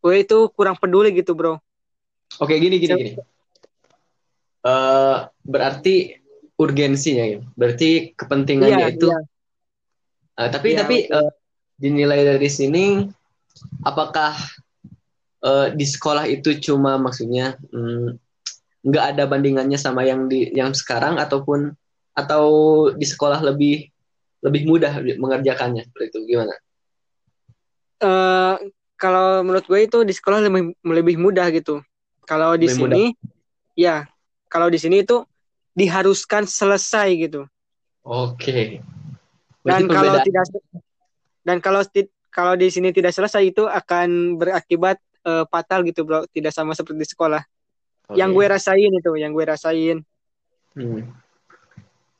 gue 0.00 0.14
itu 0.16 0.48
kurang 0.56 0.76
peduli 0.80 1.12
gitu 1.12 1.36
bro. 1.36 1.60
Oke, 2.40 2.56
gini 2.56 2.80
gini 2.80 2.94
gini. 2.94 3.10
Eh, 4.60 5.16
berarti 5.44 6.20
urgensinya 6.60 7.24
gitu. 7.24 7.44
Berarti 7.56 7.90
kepentingannya 8.12 8.76
Iya, 8.76 8.96
itu 8.96 9.08
iya. 9.08 9.20
Uh, 10.40 10.48
tapi 10.48 10.72
Iya, 10.72 10.78
tapi 10.80 10.96
uh, 11.12 11.32
dinilai 11.76 12.24
dari 12.24 12.48
sini 12.48 13.04
apakah 13.84 14.36
uh, 15.44 15.68
di 15.72 15.86
sekolah 15.86 16.28
itu 16.28 16.56
cuma 16.60 16.96
maksudnya 17.00 17.56
mm, 17.72 18.16
nggak 18.80 19.04
ada 19.16 19.24
bandingannya 19.28 19.76
sama 19.76 20.04
yang 20.08 20.28
di 20.28 20.48
yang 20.56 20.72
sekarang 20.72 21.20
ataupun 21.20 21.76
atau 22.16 22.44
di 22.96 23.04
sekolah 23.04 23.44
lebih 23.44 23.88
lebih 24.40 24.62
mudah 24.64 25.04
mengerjakannya 25.20 25.84
seperti 25.84 26.16
itu 26.16 26.18
gimana? 26.36 26.54
Eh, 28.00 28.54
kalau 28.96 29.44
menurut 29.44 29.64
gue 29.68 29.80
itu 29.84 29.98
di 30.04 30.12
sekolah 30.16 30.40
lebih 30.48 30.72
lebih 30.80 31.16
mudah 31.20 31.48
gitu. 31.52 31.84
Kalau 32.24 32.56
di 32.56 32.68
Lebih 32.68 32.76
sini, 32.76 33.04
ya 33.76 34.08
kalau 34.48 34.72
di 34.72 34.80
sini 34.80 35.04
itu 35.04 35.24
diharuskan 35.76 36.48
selesai 36.48 37.08
gitu. 37.20 37.44
Oke. 38.04 38.80
Dan 39.60 39.84
Berarti 39.84 39.92
kalau 39.92 40.14
tidak 40.24 40.44
dan 41.44 41.56
kalau 41.60 41.82
kalau 42.30 42.54
di 42.54 42.70
sini 42.70 42.90
tidak 42.90 43.12
selesai 43.12 43.42
itu 43.44 43.66
akan 43.66 44.38
berakibat 44.38 44.96
eh, 45.26 45.44
fatal 45.46 45.82
gitu 45.84 46.02
bro. 46.02 46.24
Tidak 46.26 46.50
sama 46.50 46.72
seperti 46.72 46.98
di 47.02 47.08
sekolah. 47.10 47.42
Oke. 48.10 48.18
Yang 48.18 48.30
gue 48.34 48.46
rasain 48.46 48.92
itu, 48.94 49.12
yang 49.18 49.30
gue 49.30 49.44
rasain. 49.44 49.96
Hmm. 50.74 51.02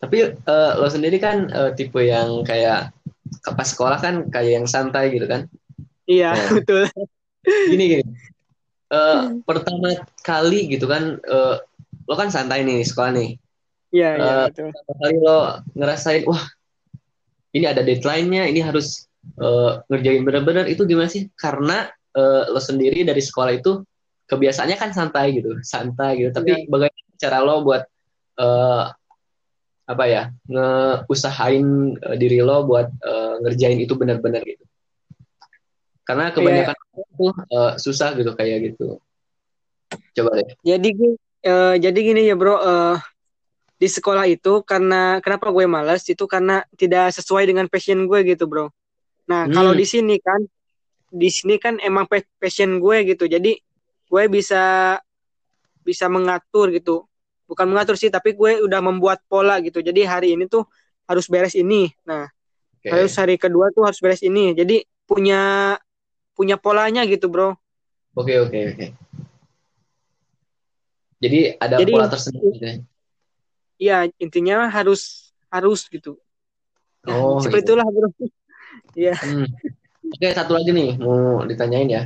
Tapi 0.00 0.18
uh, 0.32 0.72
lo 0.80 0.88
sendiri 0.88 1.20
kan 1.20 1.50
uh, 1.52 1.70
tipe 1.76 2.00
yang 2.00 2.40
kayak 2.40 2.88
pas 3.44 3.68
sekolah 3.68 4.00
kan 4.00 4.14
kayak 4.32 4.62
yang 4.62 4.66
santai 4.66 5.12
gitu 5.12 5.28
kan? 5.28 5.44
Iya 6.04 6.34
Nah. 6.34 6.50
betul. 6.58 6.84
gini 7.46 7.84
gini 7.96 8.04
Eh, 8.90 9.20
pertama 9.46 9.94
kali 10.26 10.66
gitu 10.66 10.90
kan 10.90 11.14
eh, 11.22 11.56
lo 12.10 12.14
kan 12.18 12.26
santai 12.26 12.66
nih 12.66 12.82
sekolah 12.82 13.14
nih 13.14 13.38
Iya 13.94 14.08
iya 14.18 14.32
Eh, 14.34 14.44
betul. 14.50 14.68
pertama 14.74 14.94
kali 14.98 15.16
lo 15.22 15.38
ngerasain 15.78 16.22
wah 16.26 16.42
ini 17.54 17.70
ada 17.70 17.86
deadline-nya 17.86 18.50
ini 18.50 18.58
harus 18.66 19.06
eh, 19.22 19.72
ngerjain 19.88 20.22
bener-bener 20.24 20.66
itu 20.68 20.82
gimana 20.88 21.08
sih? 21.08 21.28
Karena 21.36 21.88
eh, 22.16 22.42
lo 22.50 22.60
sendiri 22.60 23.04
dari 23.06 23.22
sekolah 23.22 23.52
itu 23.54 23.84
kebiasaannya 24.30 24.76
kan 24.78 24.90
santai 24.94 25.34
gitu 25.38 25.58
santai 25.66 26.22
gitu. 26.22 26.30
Tapi 26.30 26.70
bagaimana 26.70 27.14
cara 27.18 27.38
lo 27.42 27.66
buat 27.66 27.82
eh, 28.40 28.84
apa 29.90 30.04
ya 30.06 30.30
ngeusahain 30.46 31.66
eh, 31.98 32.16
diri 32.16 32.38
lo 32.40 32.62
buat 32.62 32.88
eh, 32.88 33.34
ngerjain 33.42 33.78
itu 33.82 33.94
bener-bener 33.98 34.42
gitu? 34.46 34.64
Karena 36.06 36.34
kebanyakan 36.34 36.74
itu 36.74 37.26
eh, 37.50 37.72
susah 37.78 38.14
gitu 38.18 38.34
kayak 38.34 38.74
gitu. 38.74 38.98
Coba 39.90 40.30
deh. 40.38 40.54
Jadi 40.62 40.88
gini, 40.94 41.16
eh, 41.42 41.74
jadi 41.82 41.98
gini 41.98 42.22
ya 42.30 42.38
bro, 42.38 42.56
eh, 42.58 42.96
di 43.80 43.88
sekolah 43.88 44.28
itu 44.30 44.62
karena 44.62 45.18
kenapa 45.24 45.50
gue 45.50 45.66
malas 45.66 46.04
itu 46.06 46.28
karena 46.28 46.62
tidak 46.76 47.10
sesuai 47.16 47.48
dengan 47.48 47.66
passion 47.66 48.06
gue 48.06 48.20
gitu 48.22 48.46
bro. 48.46 48.70
Nah 49.30 49.46
Hmm. 49.46 49.54
kalau 49.54 49.72
di 49.78 49.86
sini 49.86 50.18
kan 50.18 50.42
di 51.10 51.30
sini 51.30 51.58
kan 51.58 51.78
emang 51.82 52.06
passion 52.38 52.78
gue 52.78 52.96
gitu 53.14 53.26
jadi 53.26 53.58
gue 54.10 54.22
bisa 54.30 54.98
bisa 55.82 56.06
mengatur 56.06 56.70
gitu 56.70 57.06
bukan 57.50 57.66
mengatur 57.66 57.98
sih 57.98 58.14
tapi 58.14 58.38
gue 58.38 58.62
udah 58.62 58.78
membuat 58.78 59.26
pola 59.26 59.58
gitu 59.58 59.82
jadi 59.82 60.06
hari 60.06 60.38
ini 60.38 60.46
tuh 60.46 60.62
harus 61.10 61.26
beres 61.26 61.58
ini 61.58 61.90
nah 62.06 62.30
okay. 62.78 62.94
harus 62.94 63.10
hari 63.18 63.34
kedua 63.34 63.74
tuh 63.74 63.90
harus 63.90 63.98
beres 63.98 64.22
ini 64.22 64.54
jadi 64.54 64.86
punya 65.02 65.74
punya 66.38 66.54
polanya 66.54 67.02
gitu 67.10 67.26
bro 67.26 67.58
oke 68.14 68.22
okay, 68.22 68.38
oke 68.38 68.54
okay, 68.54 68.62
oke 68.70 68.76
okay. 68.78 68.88
jadi 71.18 71.40
ada 71.58 71.74
jadi, 71.82 71.90
pola 71.90 72.06
tersendiri 72.06 72.48
gitu 72.54 72.66
ya? 72.66 72.74
iya 73.82 73.98
intinya 74.22 74.70
harus 74.70 75.34
harus 75.50 75.90
gitu 75.90 76.22
oh 77.10 77.42
seperti 77.42 77.66
iya. 77.66 77.68
itulah 77.74 77.86
bro 77.90 78.08
iya. 78.98 79.14
Hmm. 79.16 79.46
oke 80.10 80.26
satu 80.34 80.52
lagi 80.58 80.70
nih 80.74 80.98
mau 80.98 81.42
ditanyain 81.46 81.90
ya. 81.90 82.02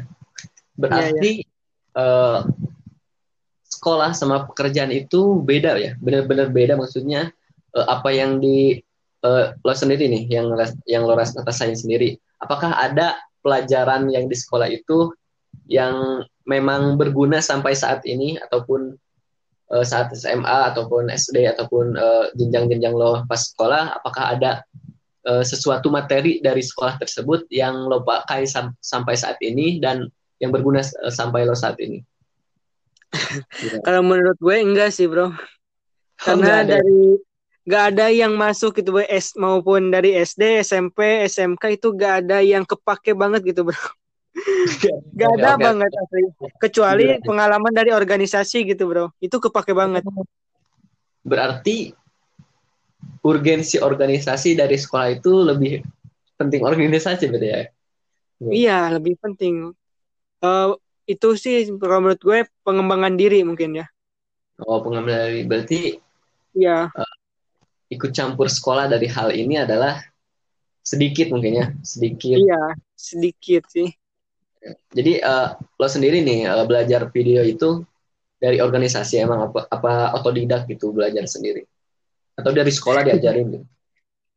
Berarti 0.74 1.42
ya, 1.42 1.46
ya. 1.46 1.48
Uh, 1.94 2.40
sekolah 3.70 4.10
sama 4.16 4.46
pekerjaan 4.50 4.90
itu 4.90 5.38
beda 5.42 5.78
ya? 5.78 5.92
Benar-benar 6.02 6.50
beda 6.50 6.74
maksudnya 6.74 7.30
uh, 7.74 7.86
apa 7.86 8.10
yang 8.10 8.42
di 8.42 8.82
uh, 9.22 9.54
lo 9.54 9.74
sendiri 9.74 10.10
nih 10.10 10.24
yang 10.30 10.50
yang 10.88 11.02
lo 11.06 11.14
rasain 11.16 11.76
sendiri? 11.76 12.18
Apakah 12.42 12.76
ada 12.76 13.16
pelajaran 13.44 14.10
yang 14.10 14.26
di 14.26 14.36
sekolah 14.36 14.68
itu 14.68 15.12
yang 15.70 16.24
memang 16.44 17.00
berguna 17.00 17.40
sampai 17.40 17.72
saat 17.72 18.04
ini 18.04 18.36
ataupun 18.36 18.96
uh, 19.72 19.84
saat 19.86 20.12
SMA 20.12 20.74
ataupun 20.74 21.08
SD 21.08 21.46
ataupun 21.56 21.94
jenjang-jenjang 22.34 22.92
lo 22.92 23.22
pas 23.24 23.40
sekolah? 23.40 24.02
Apakah 24.02 24.34
ada 24.34 24.66
uh, 25.28 25.44
sesuatu 25.44 25.88
materi 25.88 26.38
dari 26.40 26.60
sekolah 26.60 27.00
tersebut 27.00 27.48
yang 27.48 27.88
lo 27.88 28.04
pakai 28.04 28.44
sam 28.44 28.72
sampai 28.80 29.16
saat 29.16 29.40
ini 29.40 29.80
dan 29.80 30.08
yang 30.38 30.52
berguna 30.52 30.80
uh, 30.80 31.12
sampai 31.12 31.48
lo 31.48 31.56
saat 31.56 31.80
ini. 31.80 32.04
Kalau 33.86 34.02
menurut 34.02 34.36
gue 34.38 34.56
enggak 34.58 34.90
sih 34.90 35.06
bro, 35.06 35.30
karena 36.18 36.62
oh, 36.62 36.66
dari 36.66 36.98
nggak 37.64 37.84
ada 37.94 38.06
yang 38.12 38.32
masuk 38.36 38.76
gitu 38.76 38.92
bro, 38.92 39.06
S 39.06 39.32
maupun 39.38 39.88
dari 39.88 40.12
SD, 40.18 40.60
SMP, 40.60 41.24
SMK 41.30 41.80
itu 41.80 41.88
gak 41.96 42.26
ada 42.26 42.44
yang 42.44 42.66
kepake 42.66 43.16
banget 43.16 43.40
gitu 43.46 43.64
bro. 43.64 43.82
gak 45.16 45.30
ada 45.40 45.54
okay. 45.56 45.62
banget 45.62 45.90
asli. 45.94 46.22
Kecuali 46.58 47.04
Berarti. 47.14 47.24
pengalaman 47.24 47.72
dari 47.72 47.90
organisasi 47.94 48.58
gitu 48.68 48.90
bro, 48.90 49.06
itu 49.22 49.36
kepake 49.38 49.72
banget. 49.72 50.02
Berarti 51.24 51.96
urgensi 53.24 53.80
organisasi 53.80 54.54
dari 54.58 54.76
sekolah 54.76 55.08
itu 55.16 55.32
lebih 55.42 55.80
penting 56.36 56.60
organisasi 56.60 57.30
berarti 57.30 57.48
ya? 57.48 57.60
Iya, 58.44 58.78
lebih 59.00 59.16
penting. 59.16 59.72
Uh, 60.44 60.76
itu 61.08 61.28
sih 61.40 61.68
kalau 61.80 62.04
menurut 62.04 62.20
gue 62.20 62.38
pengembangan 62.64 63.16
diri 63.16 63.40
mungkin 63.46 63.80
ya. 63.80 63.86
Oh, 64.60 64.84
pengembangan 64.84 65.32
diri 65.32 65.42
berarti 65.48 65.80
ya 66.54 66.86
uh, 66.86 67.14
ikut 67.90 68.14
campur 68.14 68.46
sekolah 68.46 68.86
dari 68.86 69.10
hal 69.10 69.34
ini 69.34 69.58
adalah 69.58 69.98
sedikit 70.84 71.32
mungkin 71.32 71.52
ya, 71.64 71.66
sedikit. 71.80 72.36
Iya, 72.36 72.76
sedikit 72.92 73.64
sih. 73.72 73.88
Jadi 74.92 75.20
uh, 75.20 75.56
lo 75.56 75.88
sendiri 75.88 76.20
nih 76.20 76.48
uh, 76.48 76.64
belajar 76.68 77.08
video 77.08 77.40
itu 77.44 77.84
dari 78.40 78.60
organisasi 78.60 79.24
emang 79.24 79.48
apa 79.48 79.64
apa 79.72 79.92
otodidak 80.20 80.68
gitu 80.68 80.92
belajar 80.92 81.24
sendiri 81.24 81.64
atau 82.34 82.50
dari 82.50 82.72
sekolah 82.74 83.06
diajarin 83.06 83.46
gitu? 83.50 83.66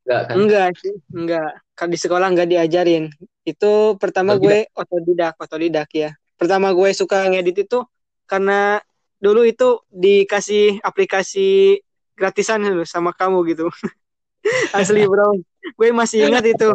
Enggak 0.07 0.21
kan? 0.23 0.35
Enggak 0.39 0.69
sih, 0.79 0.95
enggak. 1.11 1.51
Kan 1.75 1.87
di 1.91 1.97
sekolah 1.99 2.27
enggak 2.31 2.49
diajarin. 2.49 3.11
Itu 3.43 3.99
pertama 3.99 4.37
otodidak. 4.37 4.45
gue 4.45 4.59
otodidak, 4.77 5.33
otodidak 5.37 5.89
ya 5.91 6.11
pertama 6.37 6.69
gue 6.71 6.89
suka 6.93 7.25
ngedit 7.25 7.65
itu 7.65 7.79
karena 8.29 8.79
dulu 9.17 9.41
itu 9.41 9.81
dikasih 9.89 10.77
aplikasi 10.85 11.81
gratisan 12.13 12.61
sama 12.85 13.11
kamu 13.11 13.41
gitu 13.51 13.65
asli 14.77 15.03
bro 15.09 15.33
gue 15.73 15.89
masih 15.89 16.29
ingat 16.29 16.45
itu 16.45 16.69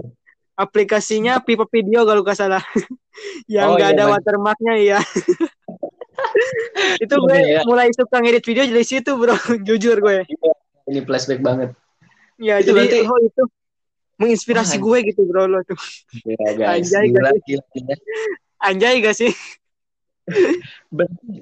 aplikasinya 0.58 1.38
pipa 1.38 1.64
video 1.70 2.02
kalau 2.02 2.26
gak 2.26 2.36
salah 2.36 2.62
yang 3.50 3.72
oh, 3.72 3.78
gak 3.78 3.94
iya, 3.94 4.02
ada 4.02 4.04
watermarknya 4.10 4.74
ya 4.82 4.98
itu 7.04 7.14
gue 7.14 7.38
iya, 7.38 7.46
iya. 7.46 7.60
mulai 7.62 7.88
suka 7.94 8.18
ngedit 8.18 8.42
video 8.42 8.66
dari 8.66 8.84
situ 8.84 9.14
bro 9.14 9.38
jujur 9.62 10.02
gue 10.02 10.26
ini 10.92 11.00
flashback 11.00 11.40
banget 11.40 11.72
ya 12.36 12.60
itu 12.60 12.76
jadi 12.76 12.76
berarti... 12.76 12.98
oh 13.08 13.20
itu 13.24 13.42
menginspirasi 14.20 14.76
oh, 14.78 14.80
gue 14.86 14.98
gitu 15.10 15.26
bro 15.26 15.50
lo 15.50 15.64
tuh 15.66 15.78
ya, 16.22 16.50
guys. 16.54 16.92
Anjay, 16.94 17.10
gila, 17.10 17.30
gila, 17.42 17.64
gila. 17.74 17.94
Anjay 18.62 18.94
gak 19.02 19.16
sih? 19.18 19.32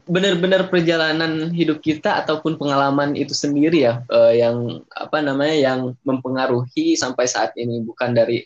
Bener-bener 0.09 0.73
perjalanan 0.73 1.53
hidup 1.53 1.85
kita 1.85 2.25
ataupun 2.25 2.57
pengalaman 2.57 3.13
itu 3.13 3.37
sendiri 3.37 3.85
ya 3.85 4.01
uh, 4.09 4.33
yang 4.33 4.81
apa 4.97 5.21
namanya 5.21 5.53
yang 5.53 5.81
mempengaruhi 6.01 6.97
sampai 6.97 7.29
saat 7.29 7.53
ini 7.61 7.85
bukan 7.85 8.17
dari 8.17 8.41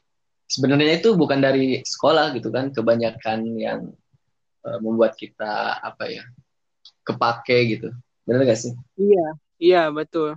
sebenarnya 0.51 0.99
itu 0.99 1.15
bukan 1.15 1.39
dari 1.39 1.87
sekolah 1.87 2.35
gitu 2.35 2.51
kan 2.51 2.75
kebanyakan 2.75 3.47
yang 3.55 3.81
uh, 4.67 4.79
membuat 4.83 5.15
kita 5.15 5.79
apa 5.79 6.11
ya 6.11 6.27
kepake 7.07 7.79
gitu 7.79 7.89
bener 8.27 8.43
gak 8.43 8.59
sih? 8.59 8.75
Iya 8.99 9.27
iya 9.63 9.83
betul. 9.95 10.35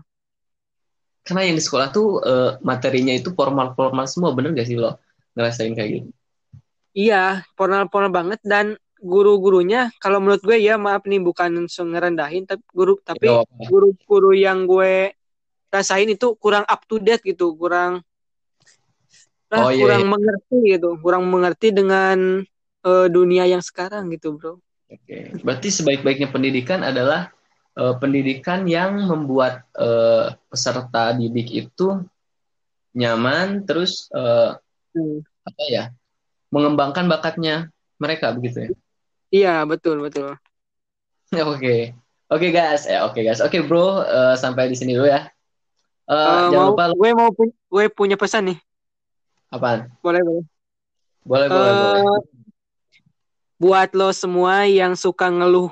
Karena 1.28 1.44
yang 1.44 1.60
di 1.60 1.64
sekolah 1.64 1.92
tuh 1.92 2.24
uh, 2.24 2.56
materinya 2.64 3.12
itu 3.12 3.36
formal-formal 3.36 4.08
semua 4.08 4.32
bener 4.32 4.56
gak 4.56 4.72
sih 4.72 4.80
lo 4.80 4.96
ngerasain 5.36 5.76
kayak 5.76 5.90
gitu? 6.00 6.10
Iya, 6.96 7.44
formal-formal 7.60 8.10
banget 8.10 8.40
dan 8.48 8.80
guru-gurunya 8.98 9.92
kalau 10.02 10.24
menurut 10.24 10.42
gue 10.42 10.58
ya 10.58 10.80
maaf 10.80 11.06
nih 11.06 11.22
bukan 11.22 11.70
ngerendahin 11.70 12.50
tapi 12.50 12.66
guru 12.74 12.98
tapi 13.06 13.30
guru-guru 13.70 14.34
yang 14.34 14.66
gue 14.66 15.14
rasain 15.70 16.10
itu 16.10 16.34
kurang 16.40 16.66
up 16.66 16.82
to 16.88 16.98
date 16.98 17.22
gitu, 17.22 17.54
kurang 17.54 18.02
oh, 19.52 19.70
iya, 19.70 19.84
kurang 19.84 20.04
iya. 20.08 20.10
mengerti 20.10 20.58
gitu, 20.74 20.90
kurang 21.04 21.24
mengerti 21.28 21.68
dengan 21.76 22.42
uh, 22.88 23.08
dunia 23.12 23.46
yang 23.46 23.62
sekarang 23.62 24.10
gitu, 24.16 24.40
Bro. 24.40 24.64
Oke. 24.88 25.36
Berarti 25.44 25.68
sebaik-baiknya 25.68 26.32
pendidikan 26.32 26.82
adalah 26.82 27.36
uh, 27.78 27.96
pendidikan 28.02 28.66
yang 28.66 29.06
membuat 29.06 29.64
uh, 29.78 30.34
peserta 30.50 31.14
didik 31.14 31.54
itu 31.54 32.02
nyaman 32.98 33.64
terus 33.70 34.10
uh, 34.12 34.58
hmm. 34.98 35.22
apa 35.46 35.64
ya? 35.70 35.86
mengembangkan 36.48 37.12
bakatnya 37.12 37.68
mereka 38.00 38.32
begitu 38.32 38.58
ya? 38.58 38.70
Iya 39.28 39.56
betul 39.68 40.00
betul. 40.00 40.40
Oke. 41.54 41.94
Oke 42.28 42.52
okay, 42.52 42.52
guys. 42.52 42.84
Ya 42.84 43.08
oke 43.08 43.16
okay, 43.16 43.24
guys. 43.24 43.40
Oke 43.40 43.56
okay, 43.56 43.62
bro 43.64 44.04
uh, 44.04 44.36
sampai 44.36 44.68
di 44.68 44.76
sini 44.76 45.00
dulu 45.00 45.08
ya. 45.08 45.32
Uh, 46.08 46.12
uh, 46.12 46.40
jangan 46.52 46.60
mau, 46.60 46.72
lupa 46.76 46.86
gue 46.92 47.10
mau 47.16 47.30
pu 47.32 47.44
gue 47.52 47.86
punya 47.88 48.20
pesan 48.20 48.52
nih. 48.52 48.60
Apaan? 49.48 49.88
Boleh 50.04 50.20
boleh. 50.28 50.44
Boleh 51.24 51.48
boleh, 51.48 51.72
uh, 51.72 52.04
boleh. 52.04 52.24
buat 53.64 53.90
lo 53.96 54.12
semua 54.12 54.68
yang 54.68 55.00
suka 55.00 55.32
ngeluh 55.32 55.72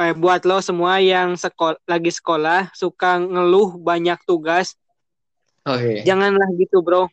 eh 0.00 0.16
buat 0.16 0.40
lo 0.48 0.64
semua 0.64 0.96
yang 0.96 1.36
sekolah 1.36 1.76
lagi 1.84 2.08
sekolah 2.08 2.72
suka 2.72 3.20
ngeluh 3.20 3.76
banyak 3.76 4.16
tugas. 4.24 4.72
Okay. 5.60 6.00
Janganlah 6.08 6.48
gitu, 6.56 6.80
Bro. 6.80 7.12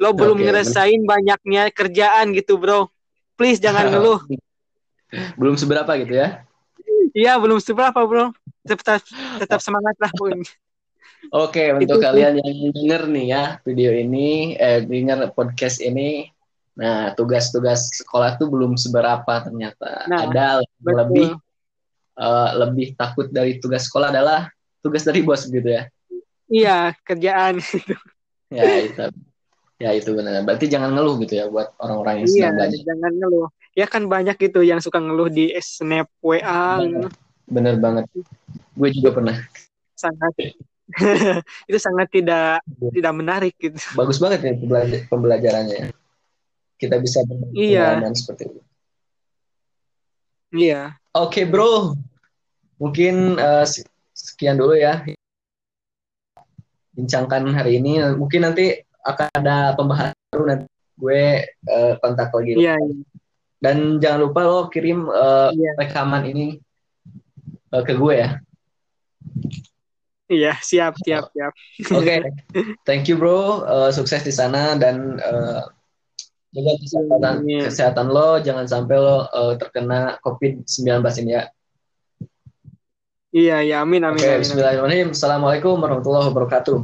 Lo 0.00 0.16
belum 0.16 0.40
okay. 0.40 0.48
ngerasain 0.48 1.00
banyaknya 1.04 1.68
kerjaan 1.76 2.32
gitu, 2.32 2.56
bro. 2.56 2.88
Please 3.36 3.60
jangan 3.60 3.84
ngeluh. 3.92 4.24
belum 5.36 5.60
seberapa 5.60 5.92
gitu 6.00 6.16
ya? 6.16 6.48
Iya, 7.12 7.36
belum 7.36 7.60
seberapa, 7.60 8.00
bro. 8.08 8.32
Tetap 8.64 9.04
tetap 9.36 9.60
semangat 9.60 9.92
lah, 10.00 10.08
pun. 10.16 10.40
Oke, 11.36 11.52
okay, 11.52 11.66
untuk 11.76 12.00
Itu, 12.00 12.04
kalian 12.08 12.40
yang 12.40 12.72
denger 12.72 13.02
nih 13.12 13.26
ya 13.28 13.44
video 13.60 13.92
ini, 13.92 14.56
eh 14.56 14.80
denger 14.80 15.36
podcast 15.36 15.84
ini, 15.84 16.32
nah 16.80 17.12
tugas-tugas 17.12 17.92
sekolah 18.00 18.40
tuh 18.40 18.48
belum 18.48 18.80
seberapa 18.80 19.44
ternyata. 19.44 20.08
Nah, 20.08 20.32
Ada 20.32 20.64
betul. 20.80 20.96
lebih 20.96 21.28
uh, 22.20 22.50
lebih 22.60 22.92
takut 22.94 23.32
dari 23.32 23.56
tugas 23.56 23.88
sekolah 23.88 24.12
adalah 24.12 24.52
tugas 24.84 25.02
dari 25.02 25.24
bos 25.24 25.48
gitu 25.48 25.64
ya? 25.64 25.88
Iya, 26.50 26.92
kerjaan 27.02 27.58
itu. 27.64 27.94
ya 28.52 28.64
itu 28.84 29.04
Ya 29.80 29.96
itu 29.96 30.12
benar. 30.12 30.44
Berarti 30.44 30.68
jangan 30.68 30.92
ngeluh 30.92 31.16
gitu 31.24 31.40
ya 31.40 31.48
buat 31.48 31.72
orang-orang 31.80 32.20
yang 32.20 32.28
iya, 32.28 32.34
sedang 32.36 32.56
belajar. 32.60 32.80
jangan 32.84 33.12
ngeluh. 33.16 33.48
Ya 33.72 33.86
kan 33.88 34.02
banyak 34.04 34.36
gitu 34.36 34.60
yang 34.60 34.80
suka 34.84 35.00
ngeluh 35.00 35.32
di 35.32 35.56
Snap, 35.56 36.04
WA. 36.20 36.84
Bener, 36.84 37.08
bener 37.48 37.74
banget. 37.80 38.04
Gue 38.76 38.92
juga 38.92 39.16
pernah. 39.16 39.36
Sangat. 39.96 40.36
itu 41.70 41.78
sangat 41.80 42.12
tidak 42.12 42.60
ya. 42.60 42.90
tidak 42.92 43.12
menarik 43.16 43.54
gitu. 43.56 43.80
Bagus 43.96 44.20
banget 44.20 44.52
ya 44.52 44.52
pembelajarannya 45.08 45.76
ya. 45.80 45.86
Kita 46.76 47.00
bisa 47.00 47.24
iya. 47.56 48.04
seperti 48.12 48.52
itu. 48.52 48.60
Iya. 50.50 50.98
Oke, 51.16 51.40
okay, 51.40 51.44
Bro. 51.48 51.96
Mungkin 52.80 53.36
uh, 53.36 53.68
sekian 54.16 54.56
dulu 54.56 54.74
ya. 54.74 55.04
Bincangkan 56.96 57.52
hari 57.52 57.76
ini. 57.78 58.00
Mungkin 58.16 58.48
nanti 58.48 58.80
akan 59.04 59.28
ada 59.36 59.76
pembahasan 59.76 60.16
baru 60.32 60.64
gue 61.00 61.22
uh, 61.68 61.92
kontak 62.00 62.32
lagi. 62.32 62.60
Iya, 62.60 62.76
iya. 62.76 63.04
Dan 63.60 64.00
jangan 64.00 64.20
lupa 64.24 64.40
lo 64.44 64.72
kirim 64.72 65.08
uh, 65.08 65.52
Iya. 65.52 65.76
rekaman 65.76 66.24
ini 66.28 66.56
uh, 67.72 67.84
ke 67.84 67.92
gue 67.96 68.14
ya. 68.16 68.30
Iya, 70.30 70.54
siap, 70.62 70.94
siap, 71.02 71.26
siap. 71.34 71.52
Oke, 71.90 72.22
thank 72.86 73.10
you 73.10 73.18
bro, 73.18 73.66
Uh, 73.66 73.90
sukses 73.90 74.22
di 74.22 74.30
sana 74.30 74.78
dan 74.78 75.18
uh, 75.18 75.66
jaga 76.54 76.72
kesehatan 76.78 77.36
kesehatan 77.66 78.06
lo, 78.14 78.38
jangan 78.38 78.66
sampai 78.70 78.94
lo 78.94 79.26
uh, 79.26 79.58
terkena 79.58 80.22
COVID-19 80.22 81.02
ini 81.26 81.34
ya. 81.34 81.50
Iya, 83.30 83.62
iya, 83.62 83.76
amin, 83.86 84.02
amin. 84.02 84.18
Oke, 84.18 84.26
amin. 84.26 84.42
Bismillahirrahmanirrahim. 84.42 85.14
Assalamualaikum 85.14 85.78
warahmatullahi 85.78 86.26
wabarakatuh. 86.34 86.76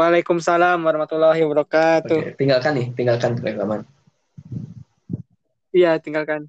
Waalaikumsalam 0.00 0.80
warahmatullahi 0.80 1.44
wabarakatuh. 1.44 2.16
Oke, 2.16 2.32
tinggalkan 2.40 2.72
nih, 2.72 2.86
tinggalkan 2.96 3.36
rekaman. 3.36 3.84
Iya, 5.76 6.00
tinggalkan. 6.00 6.48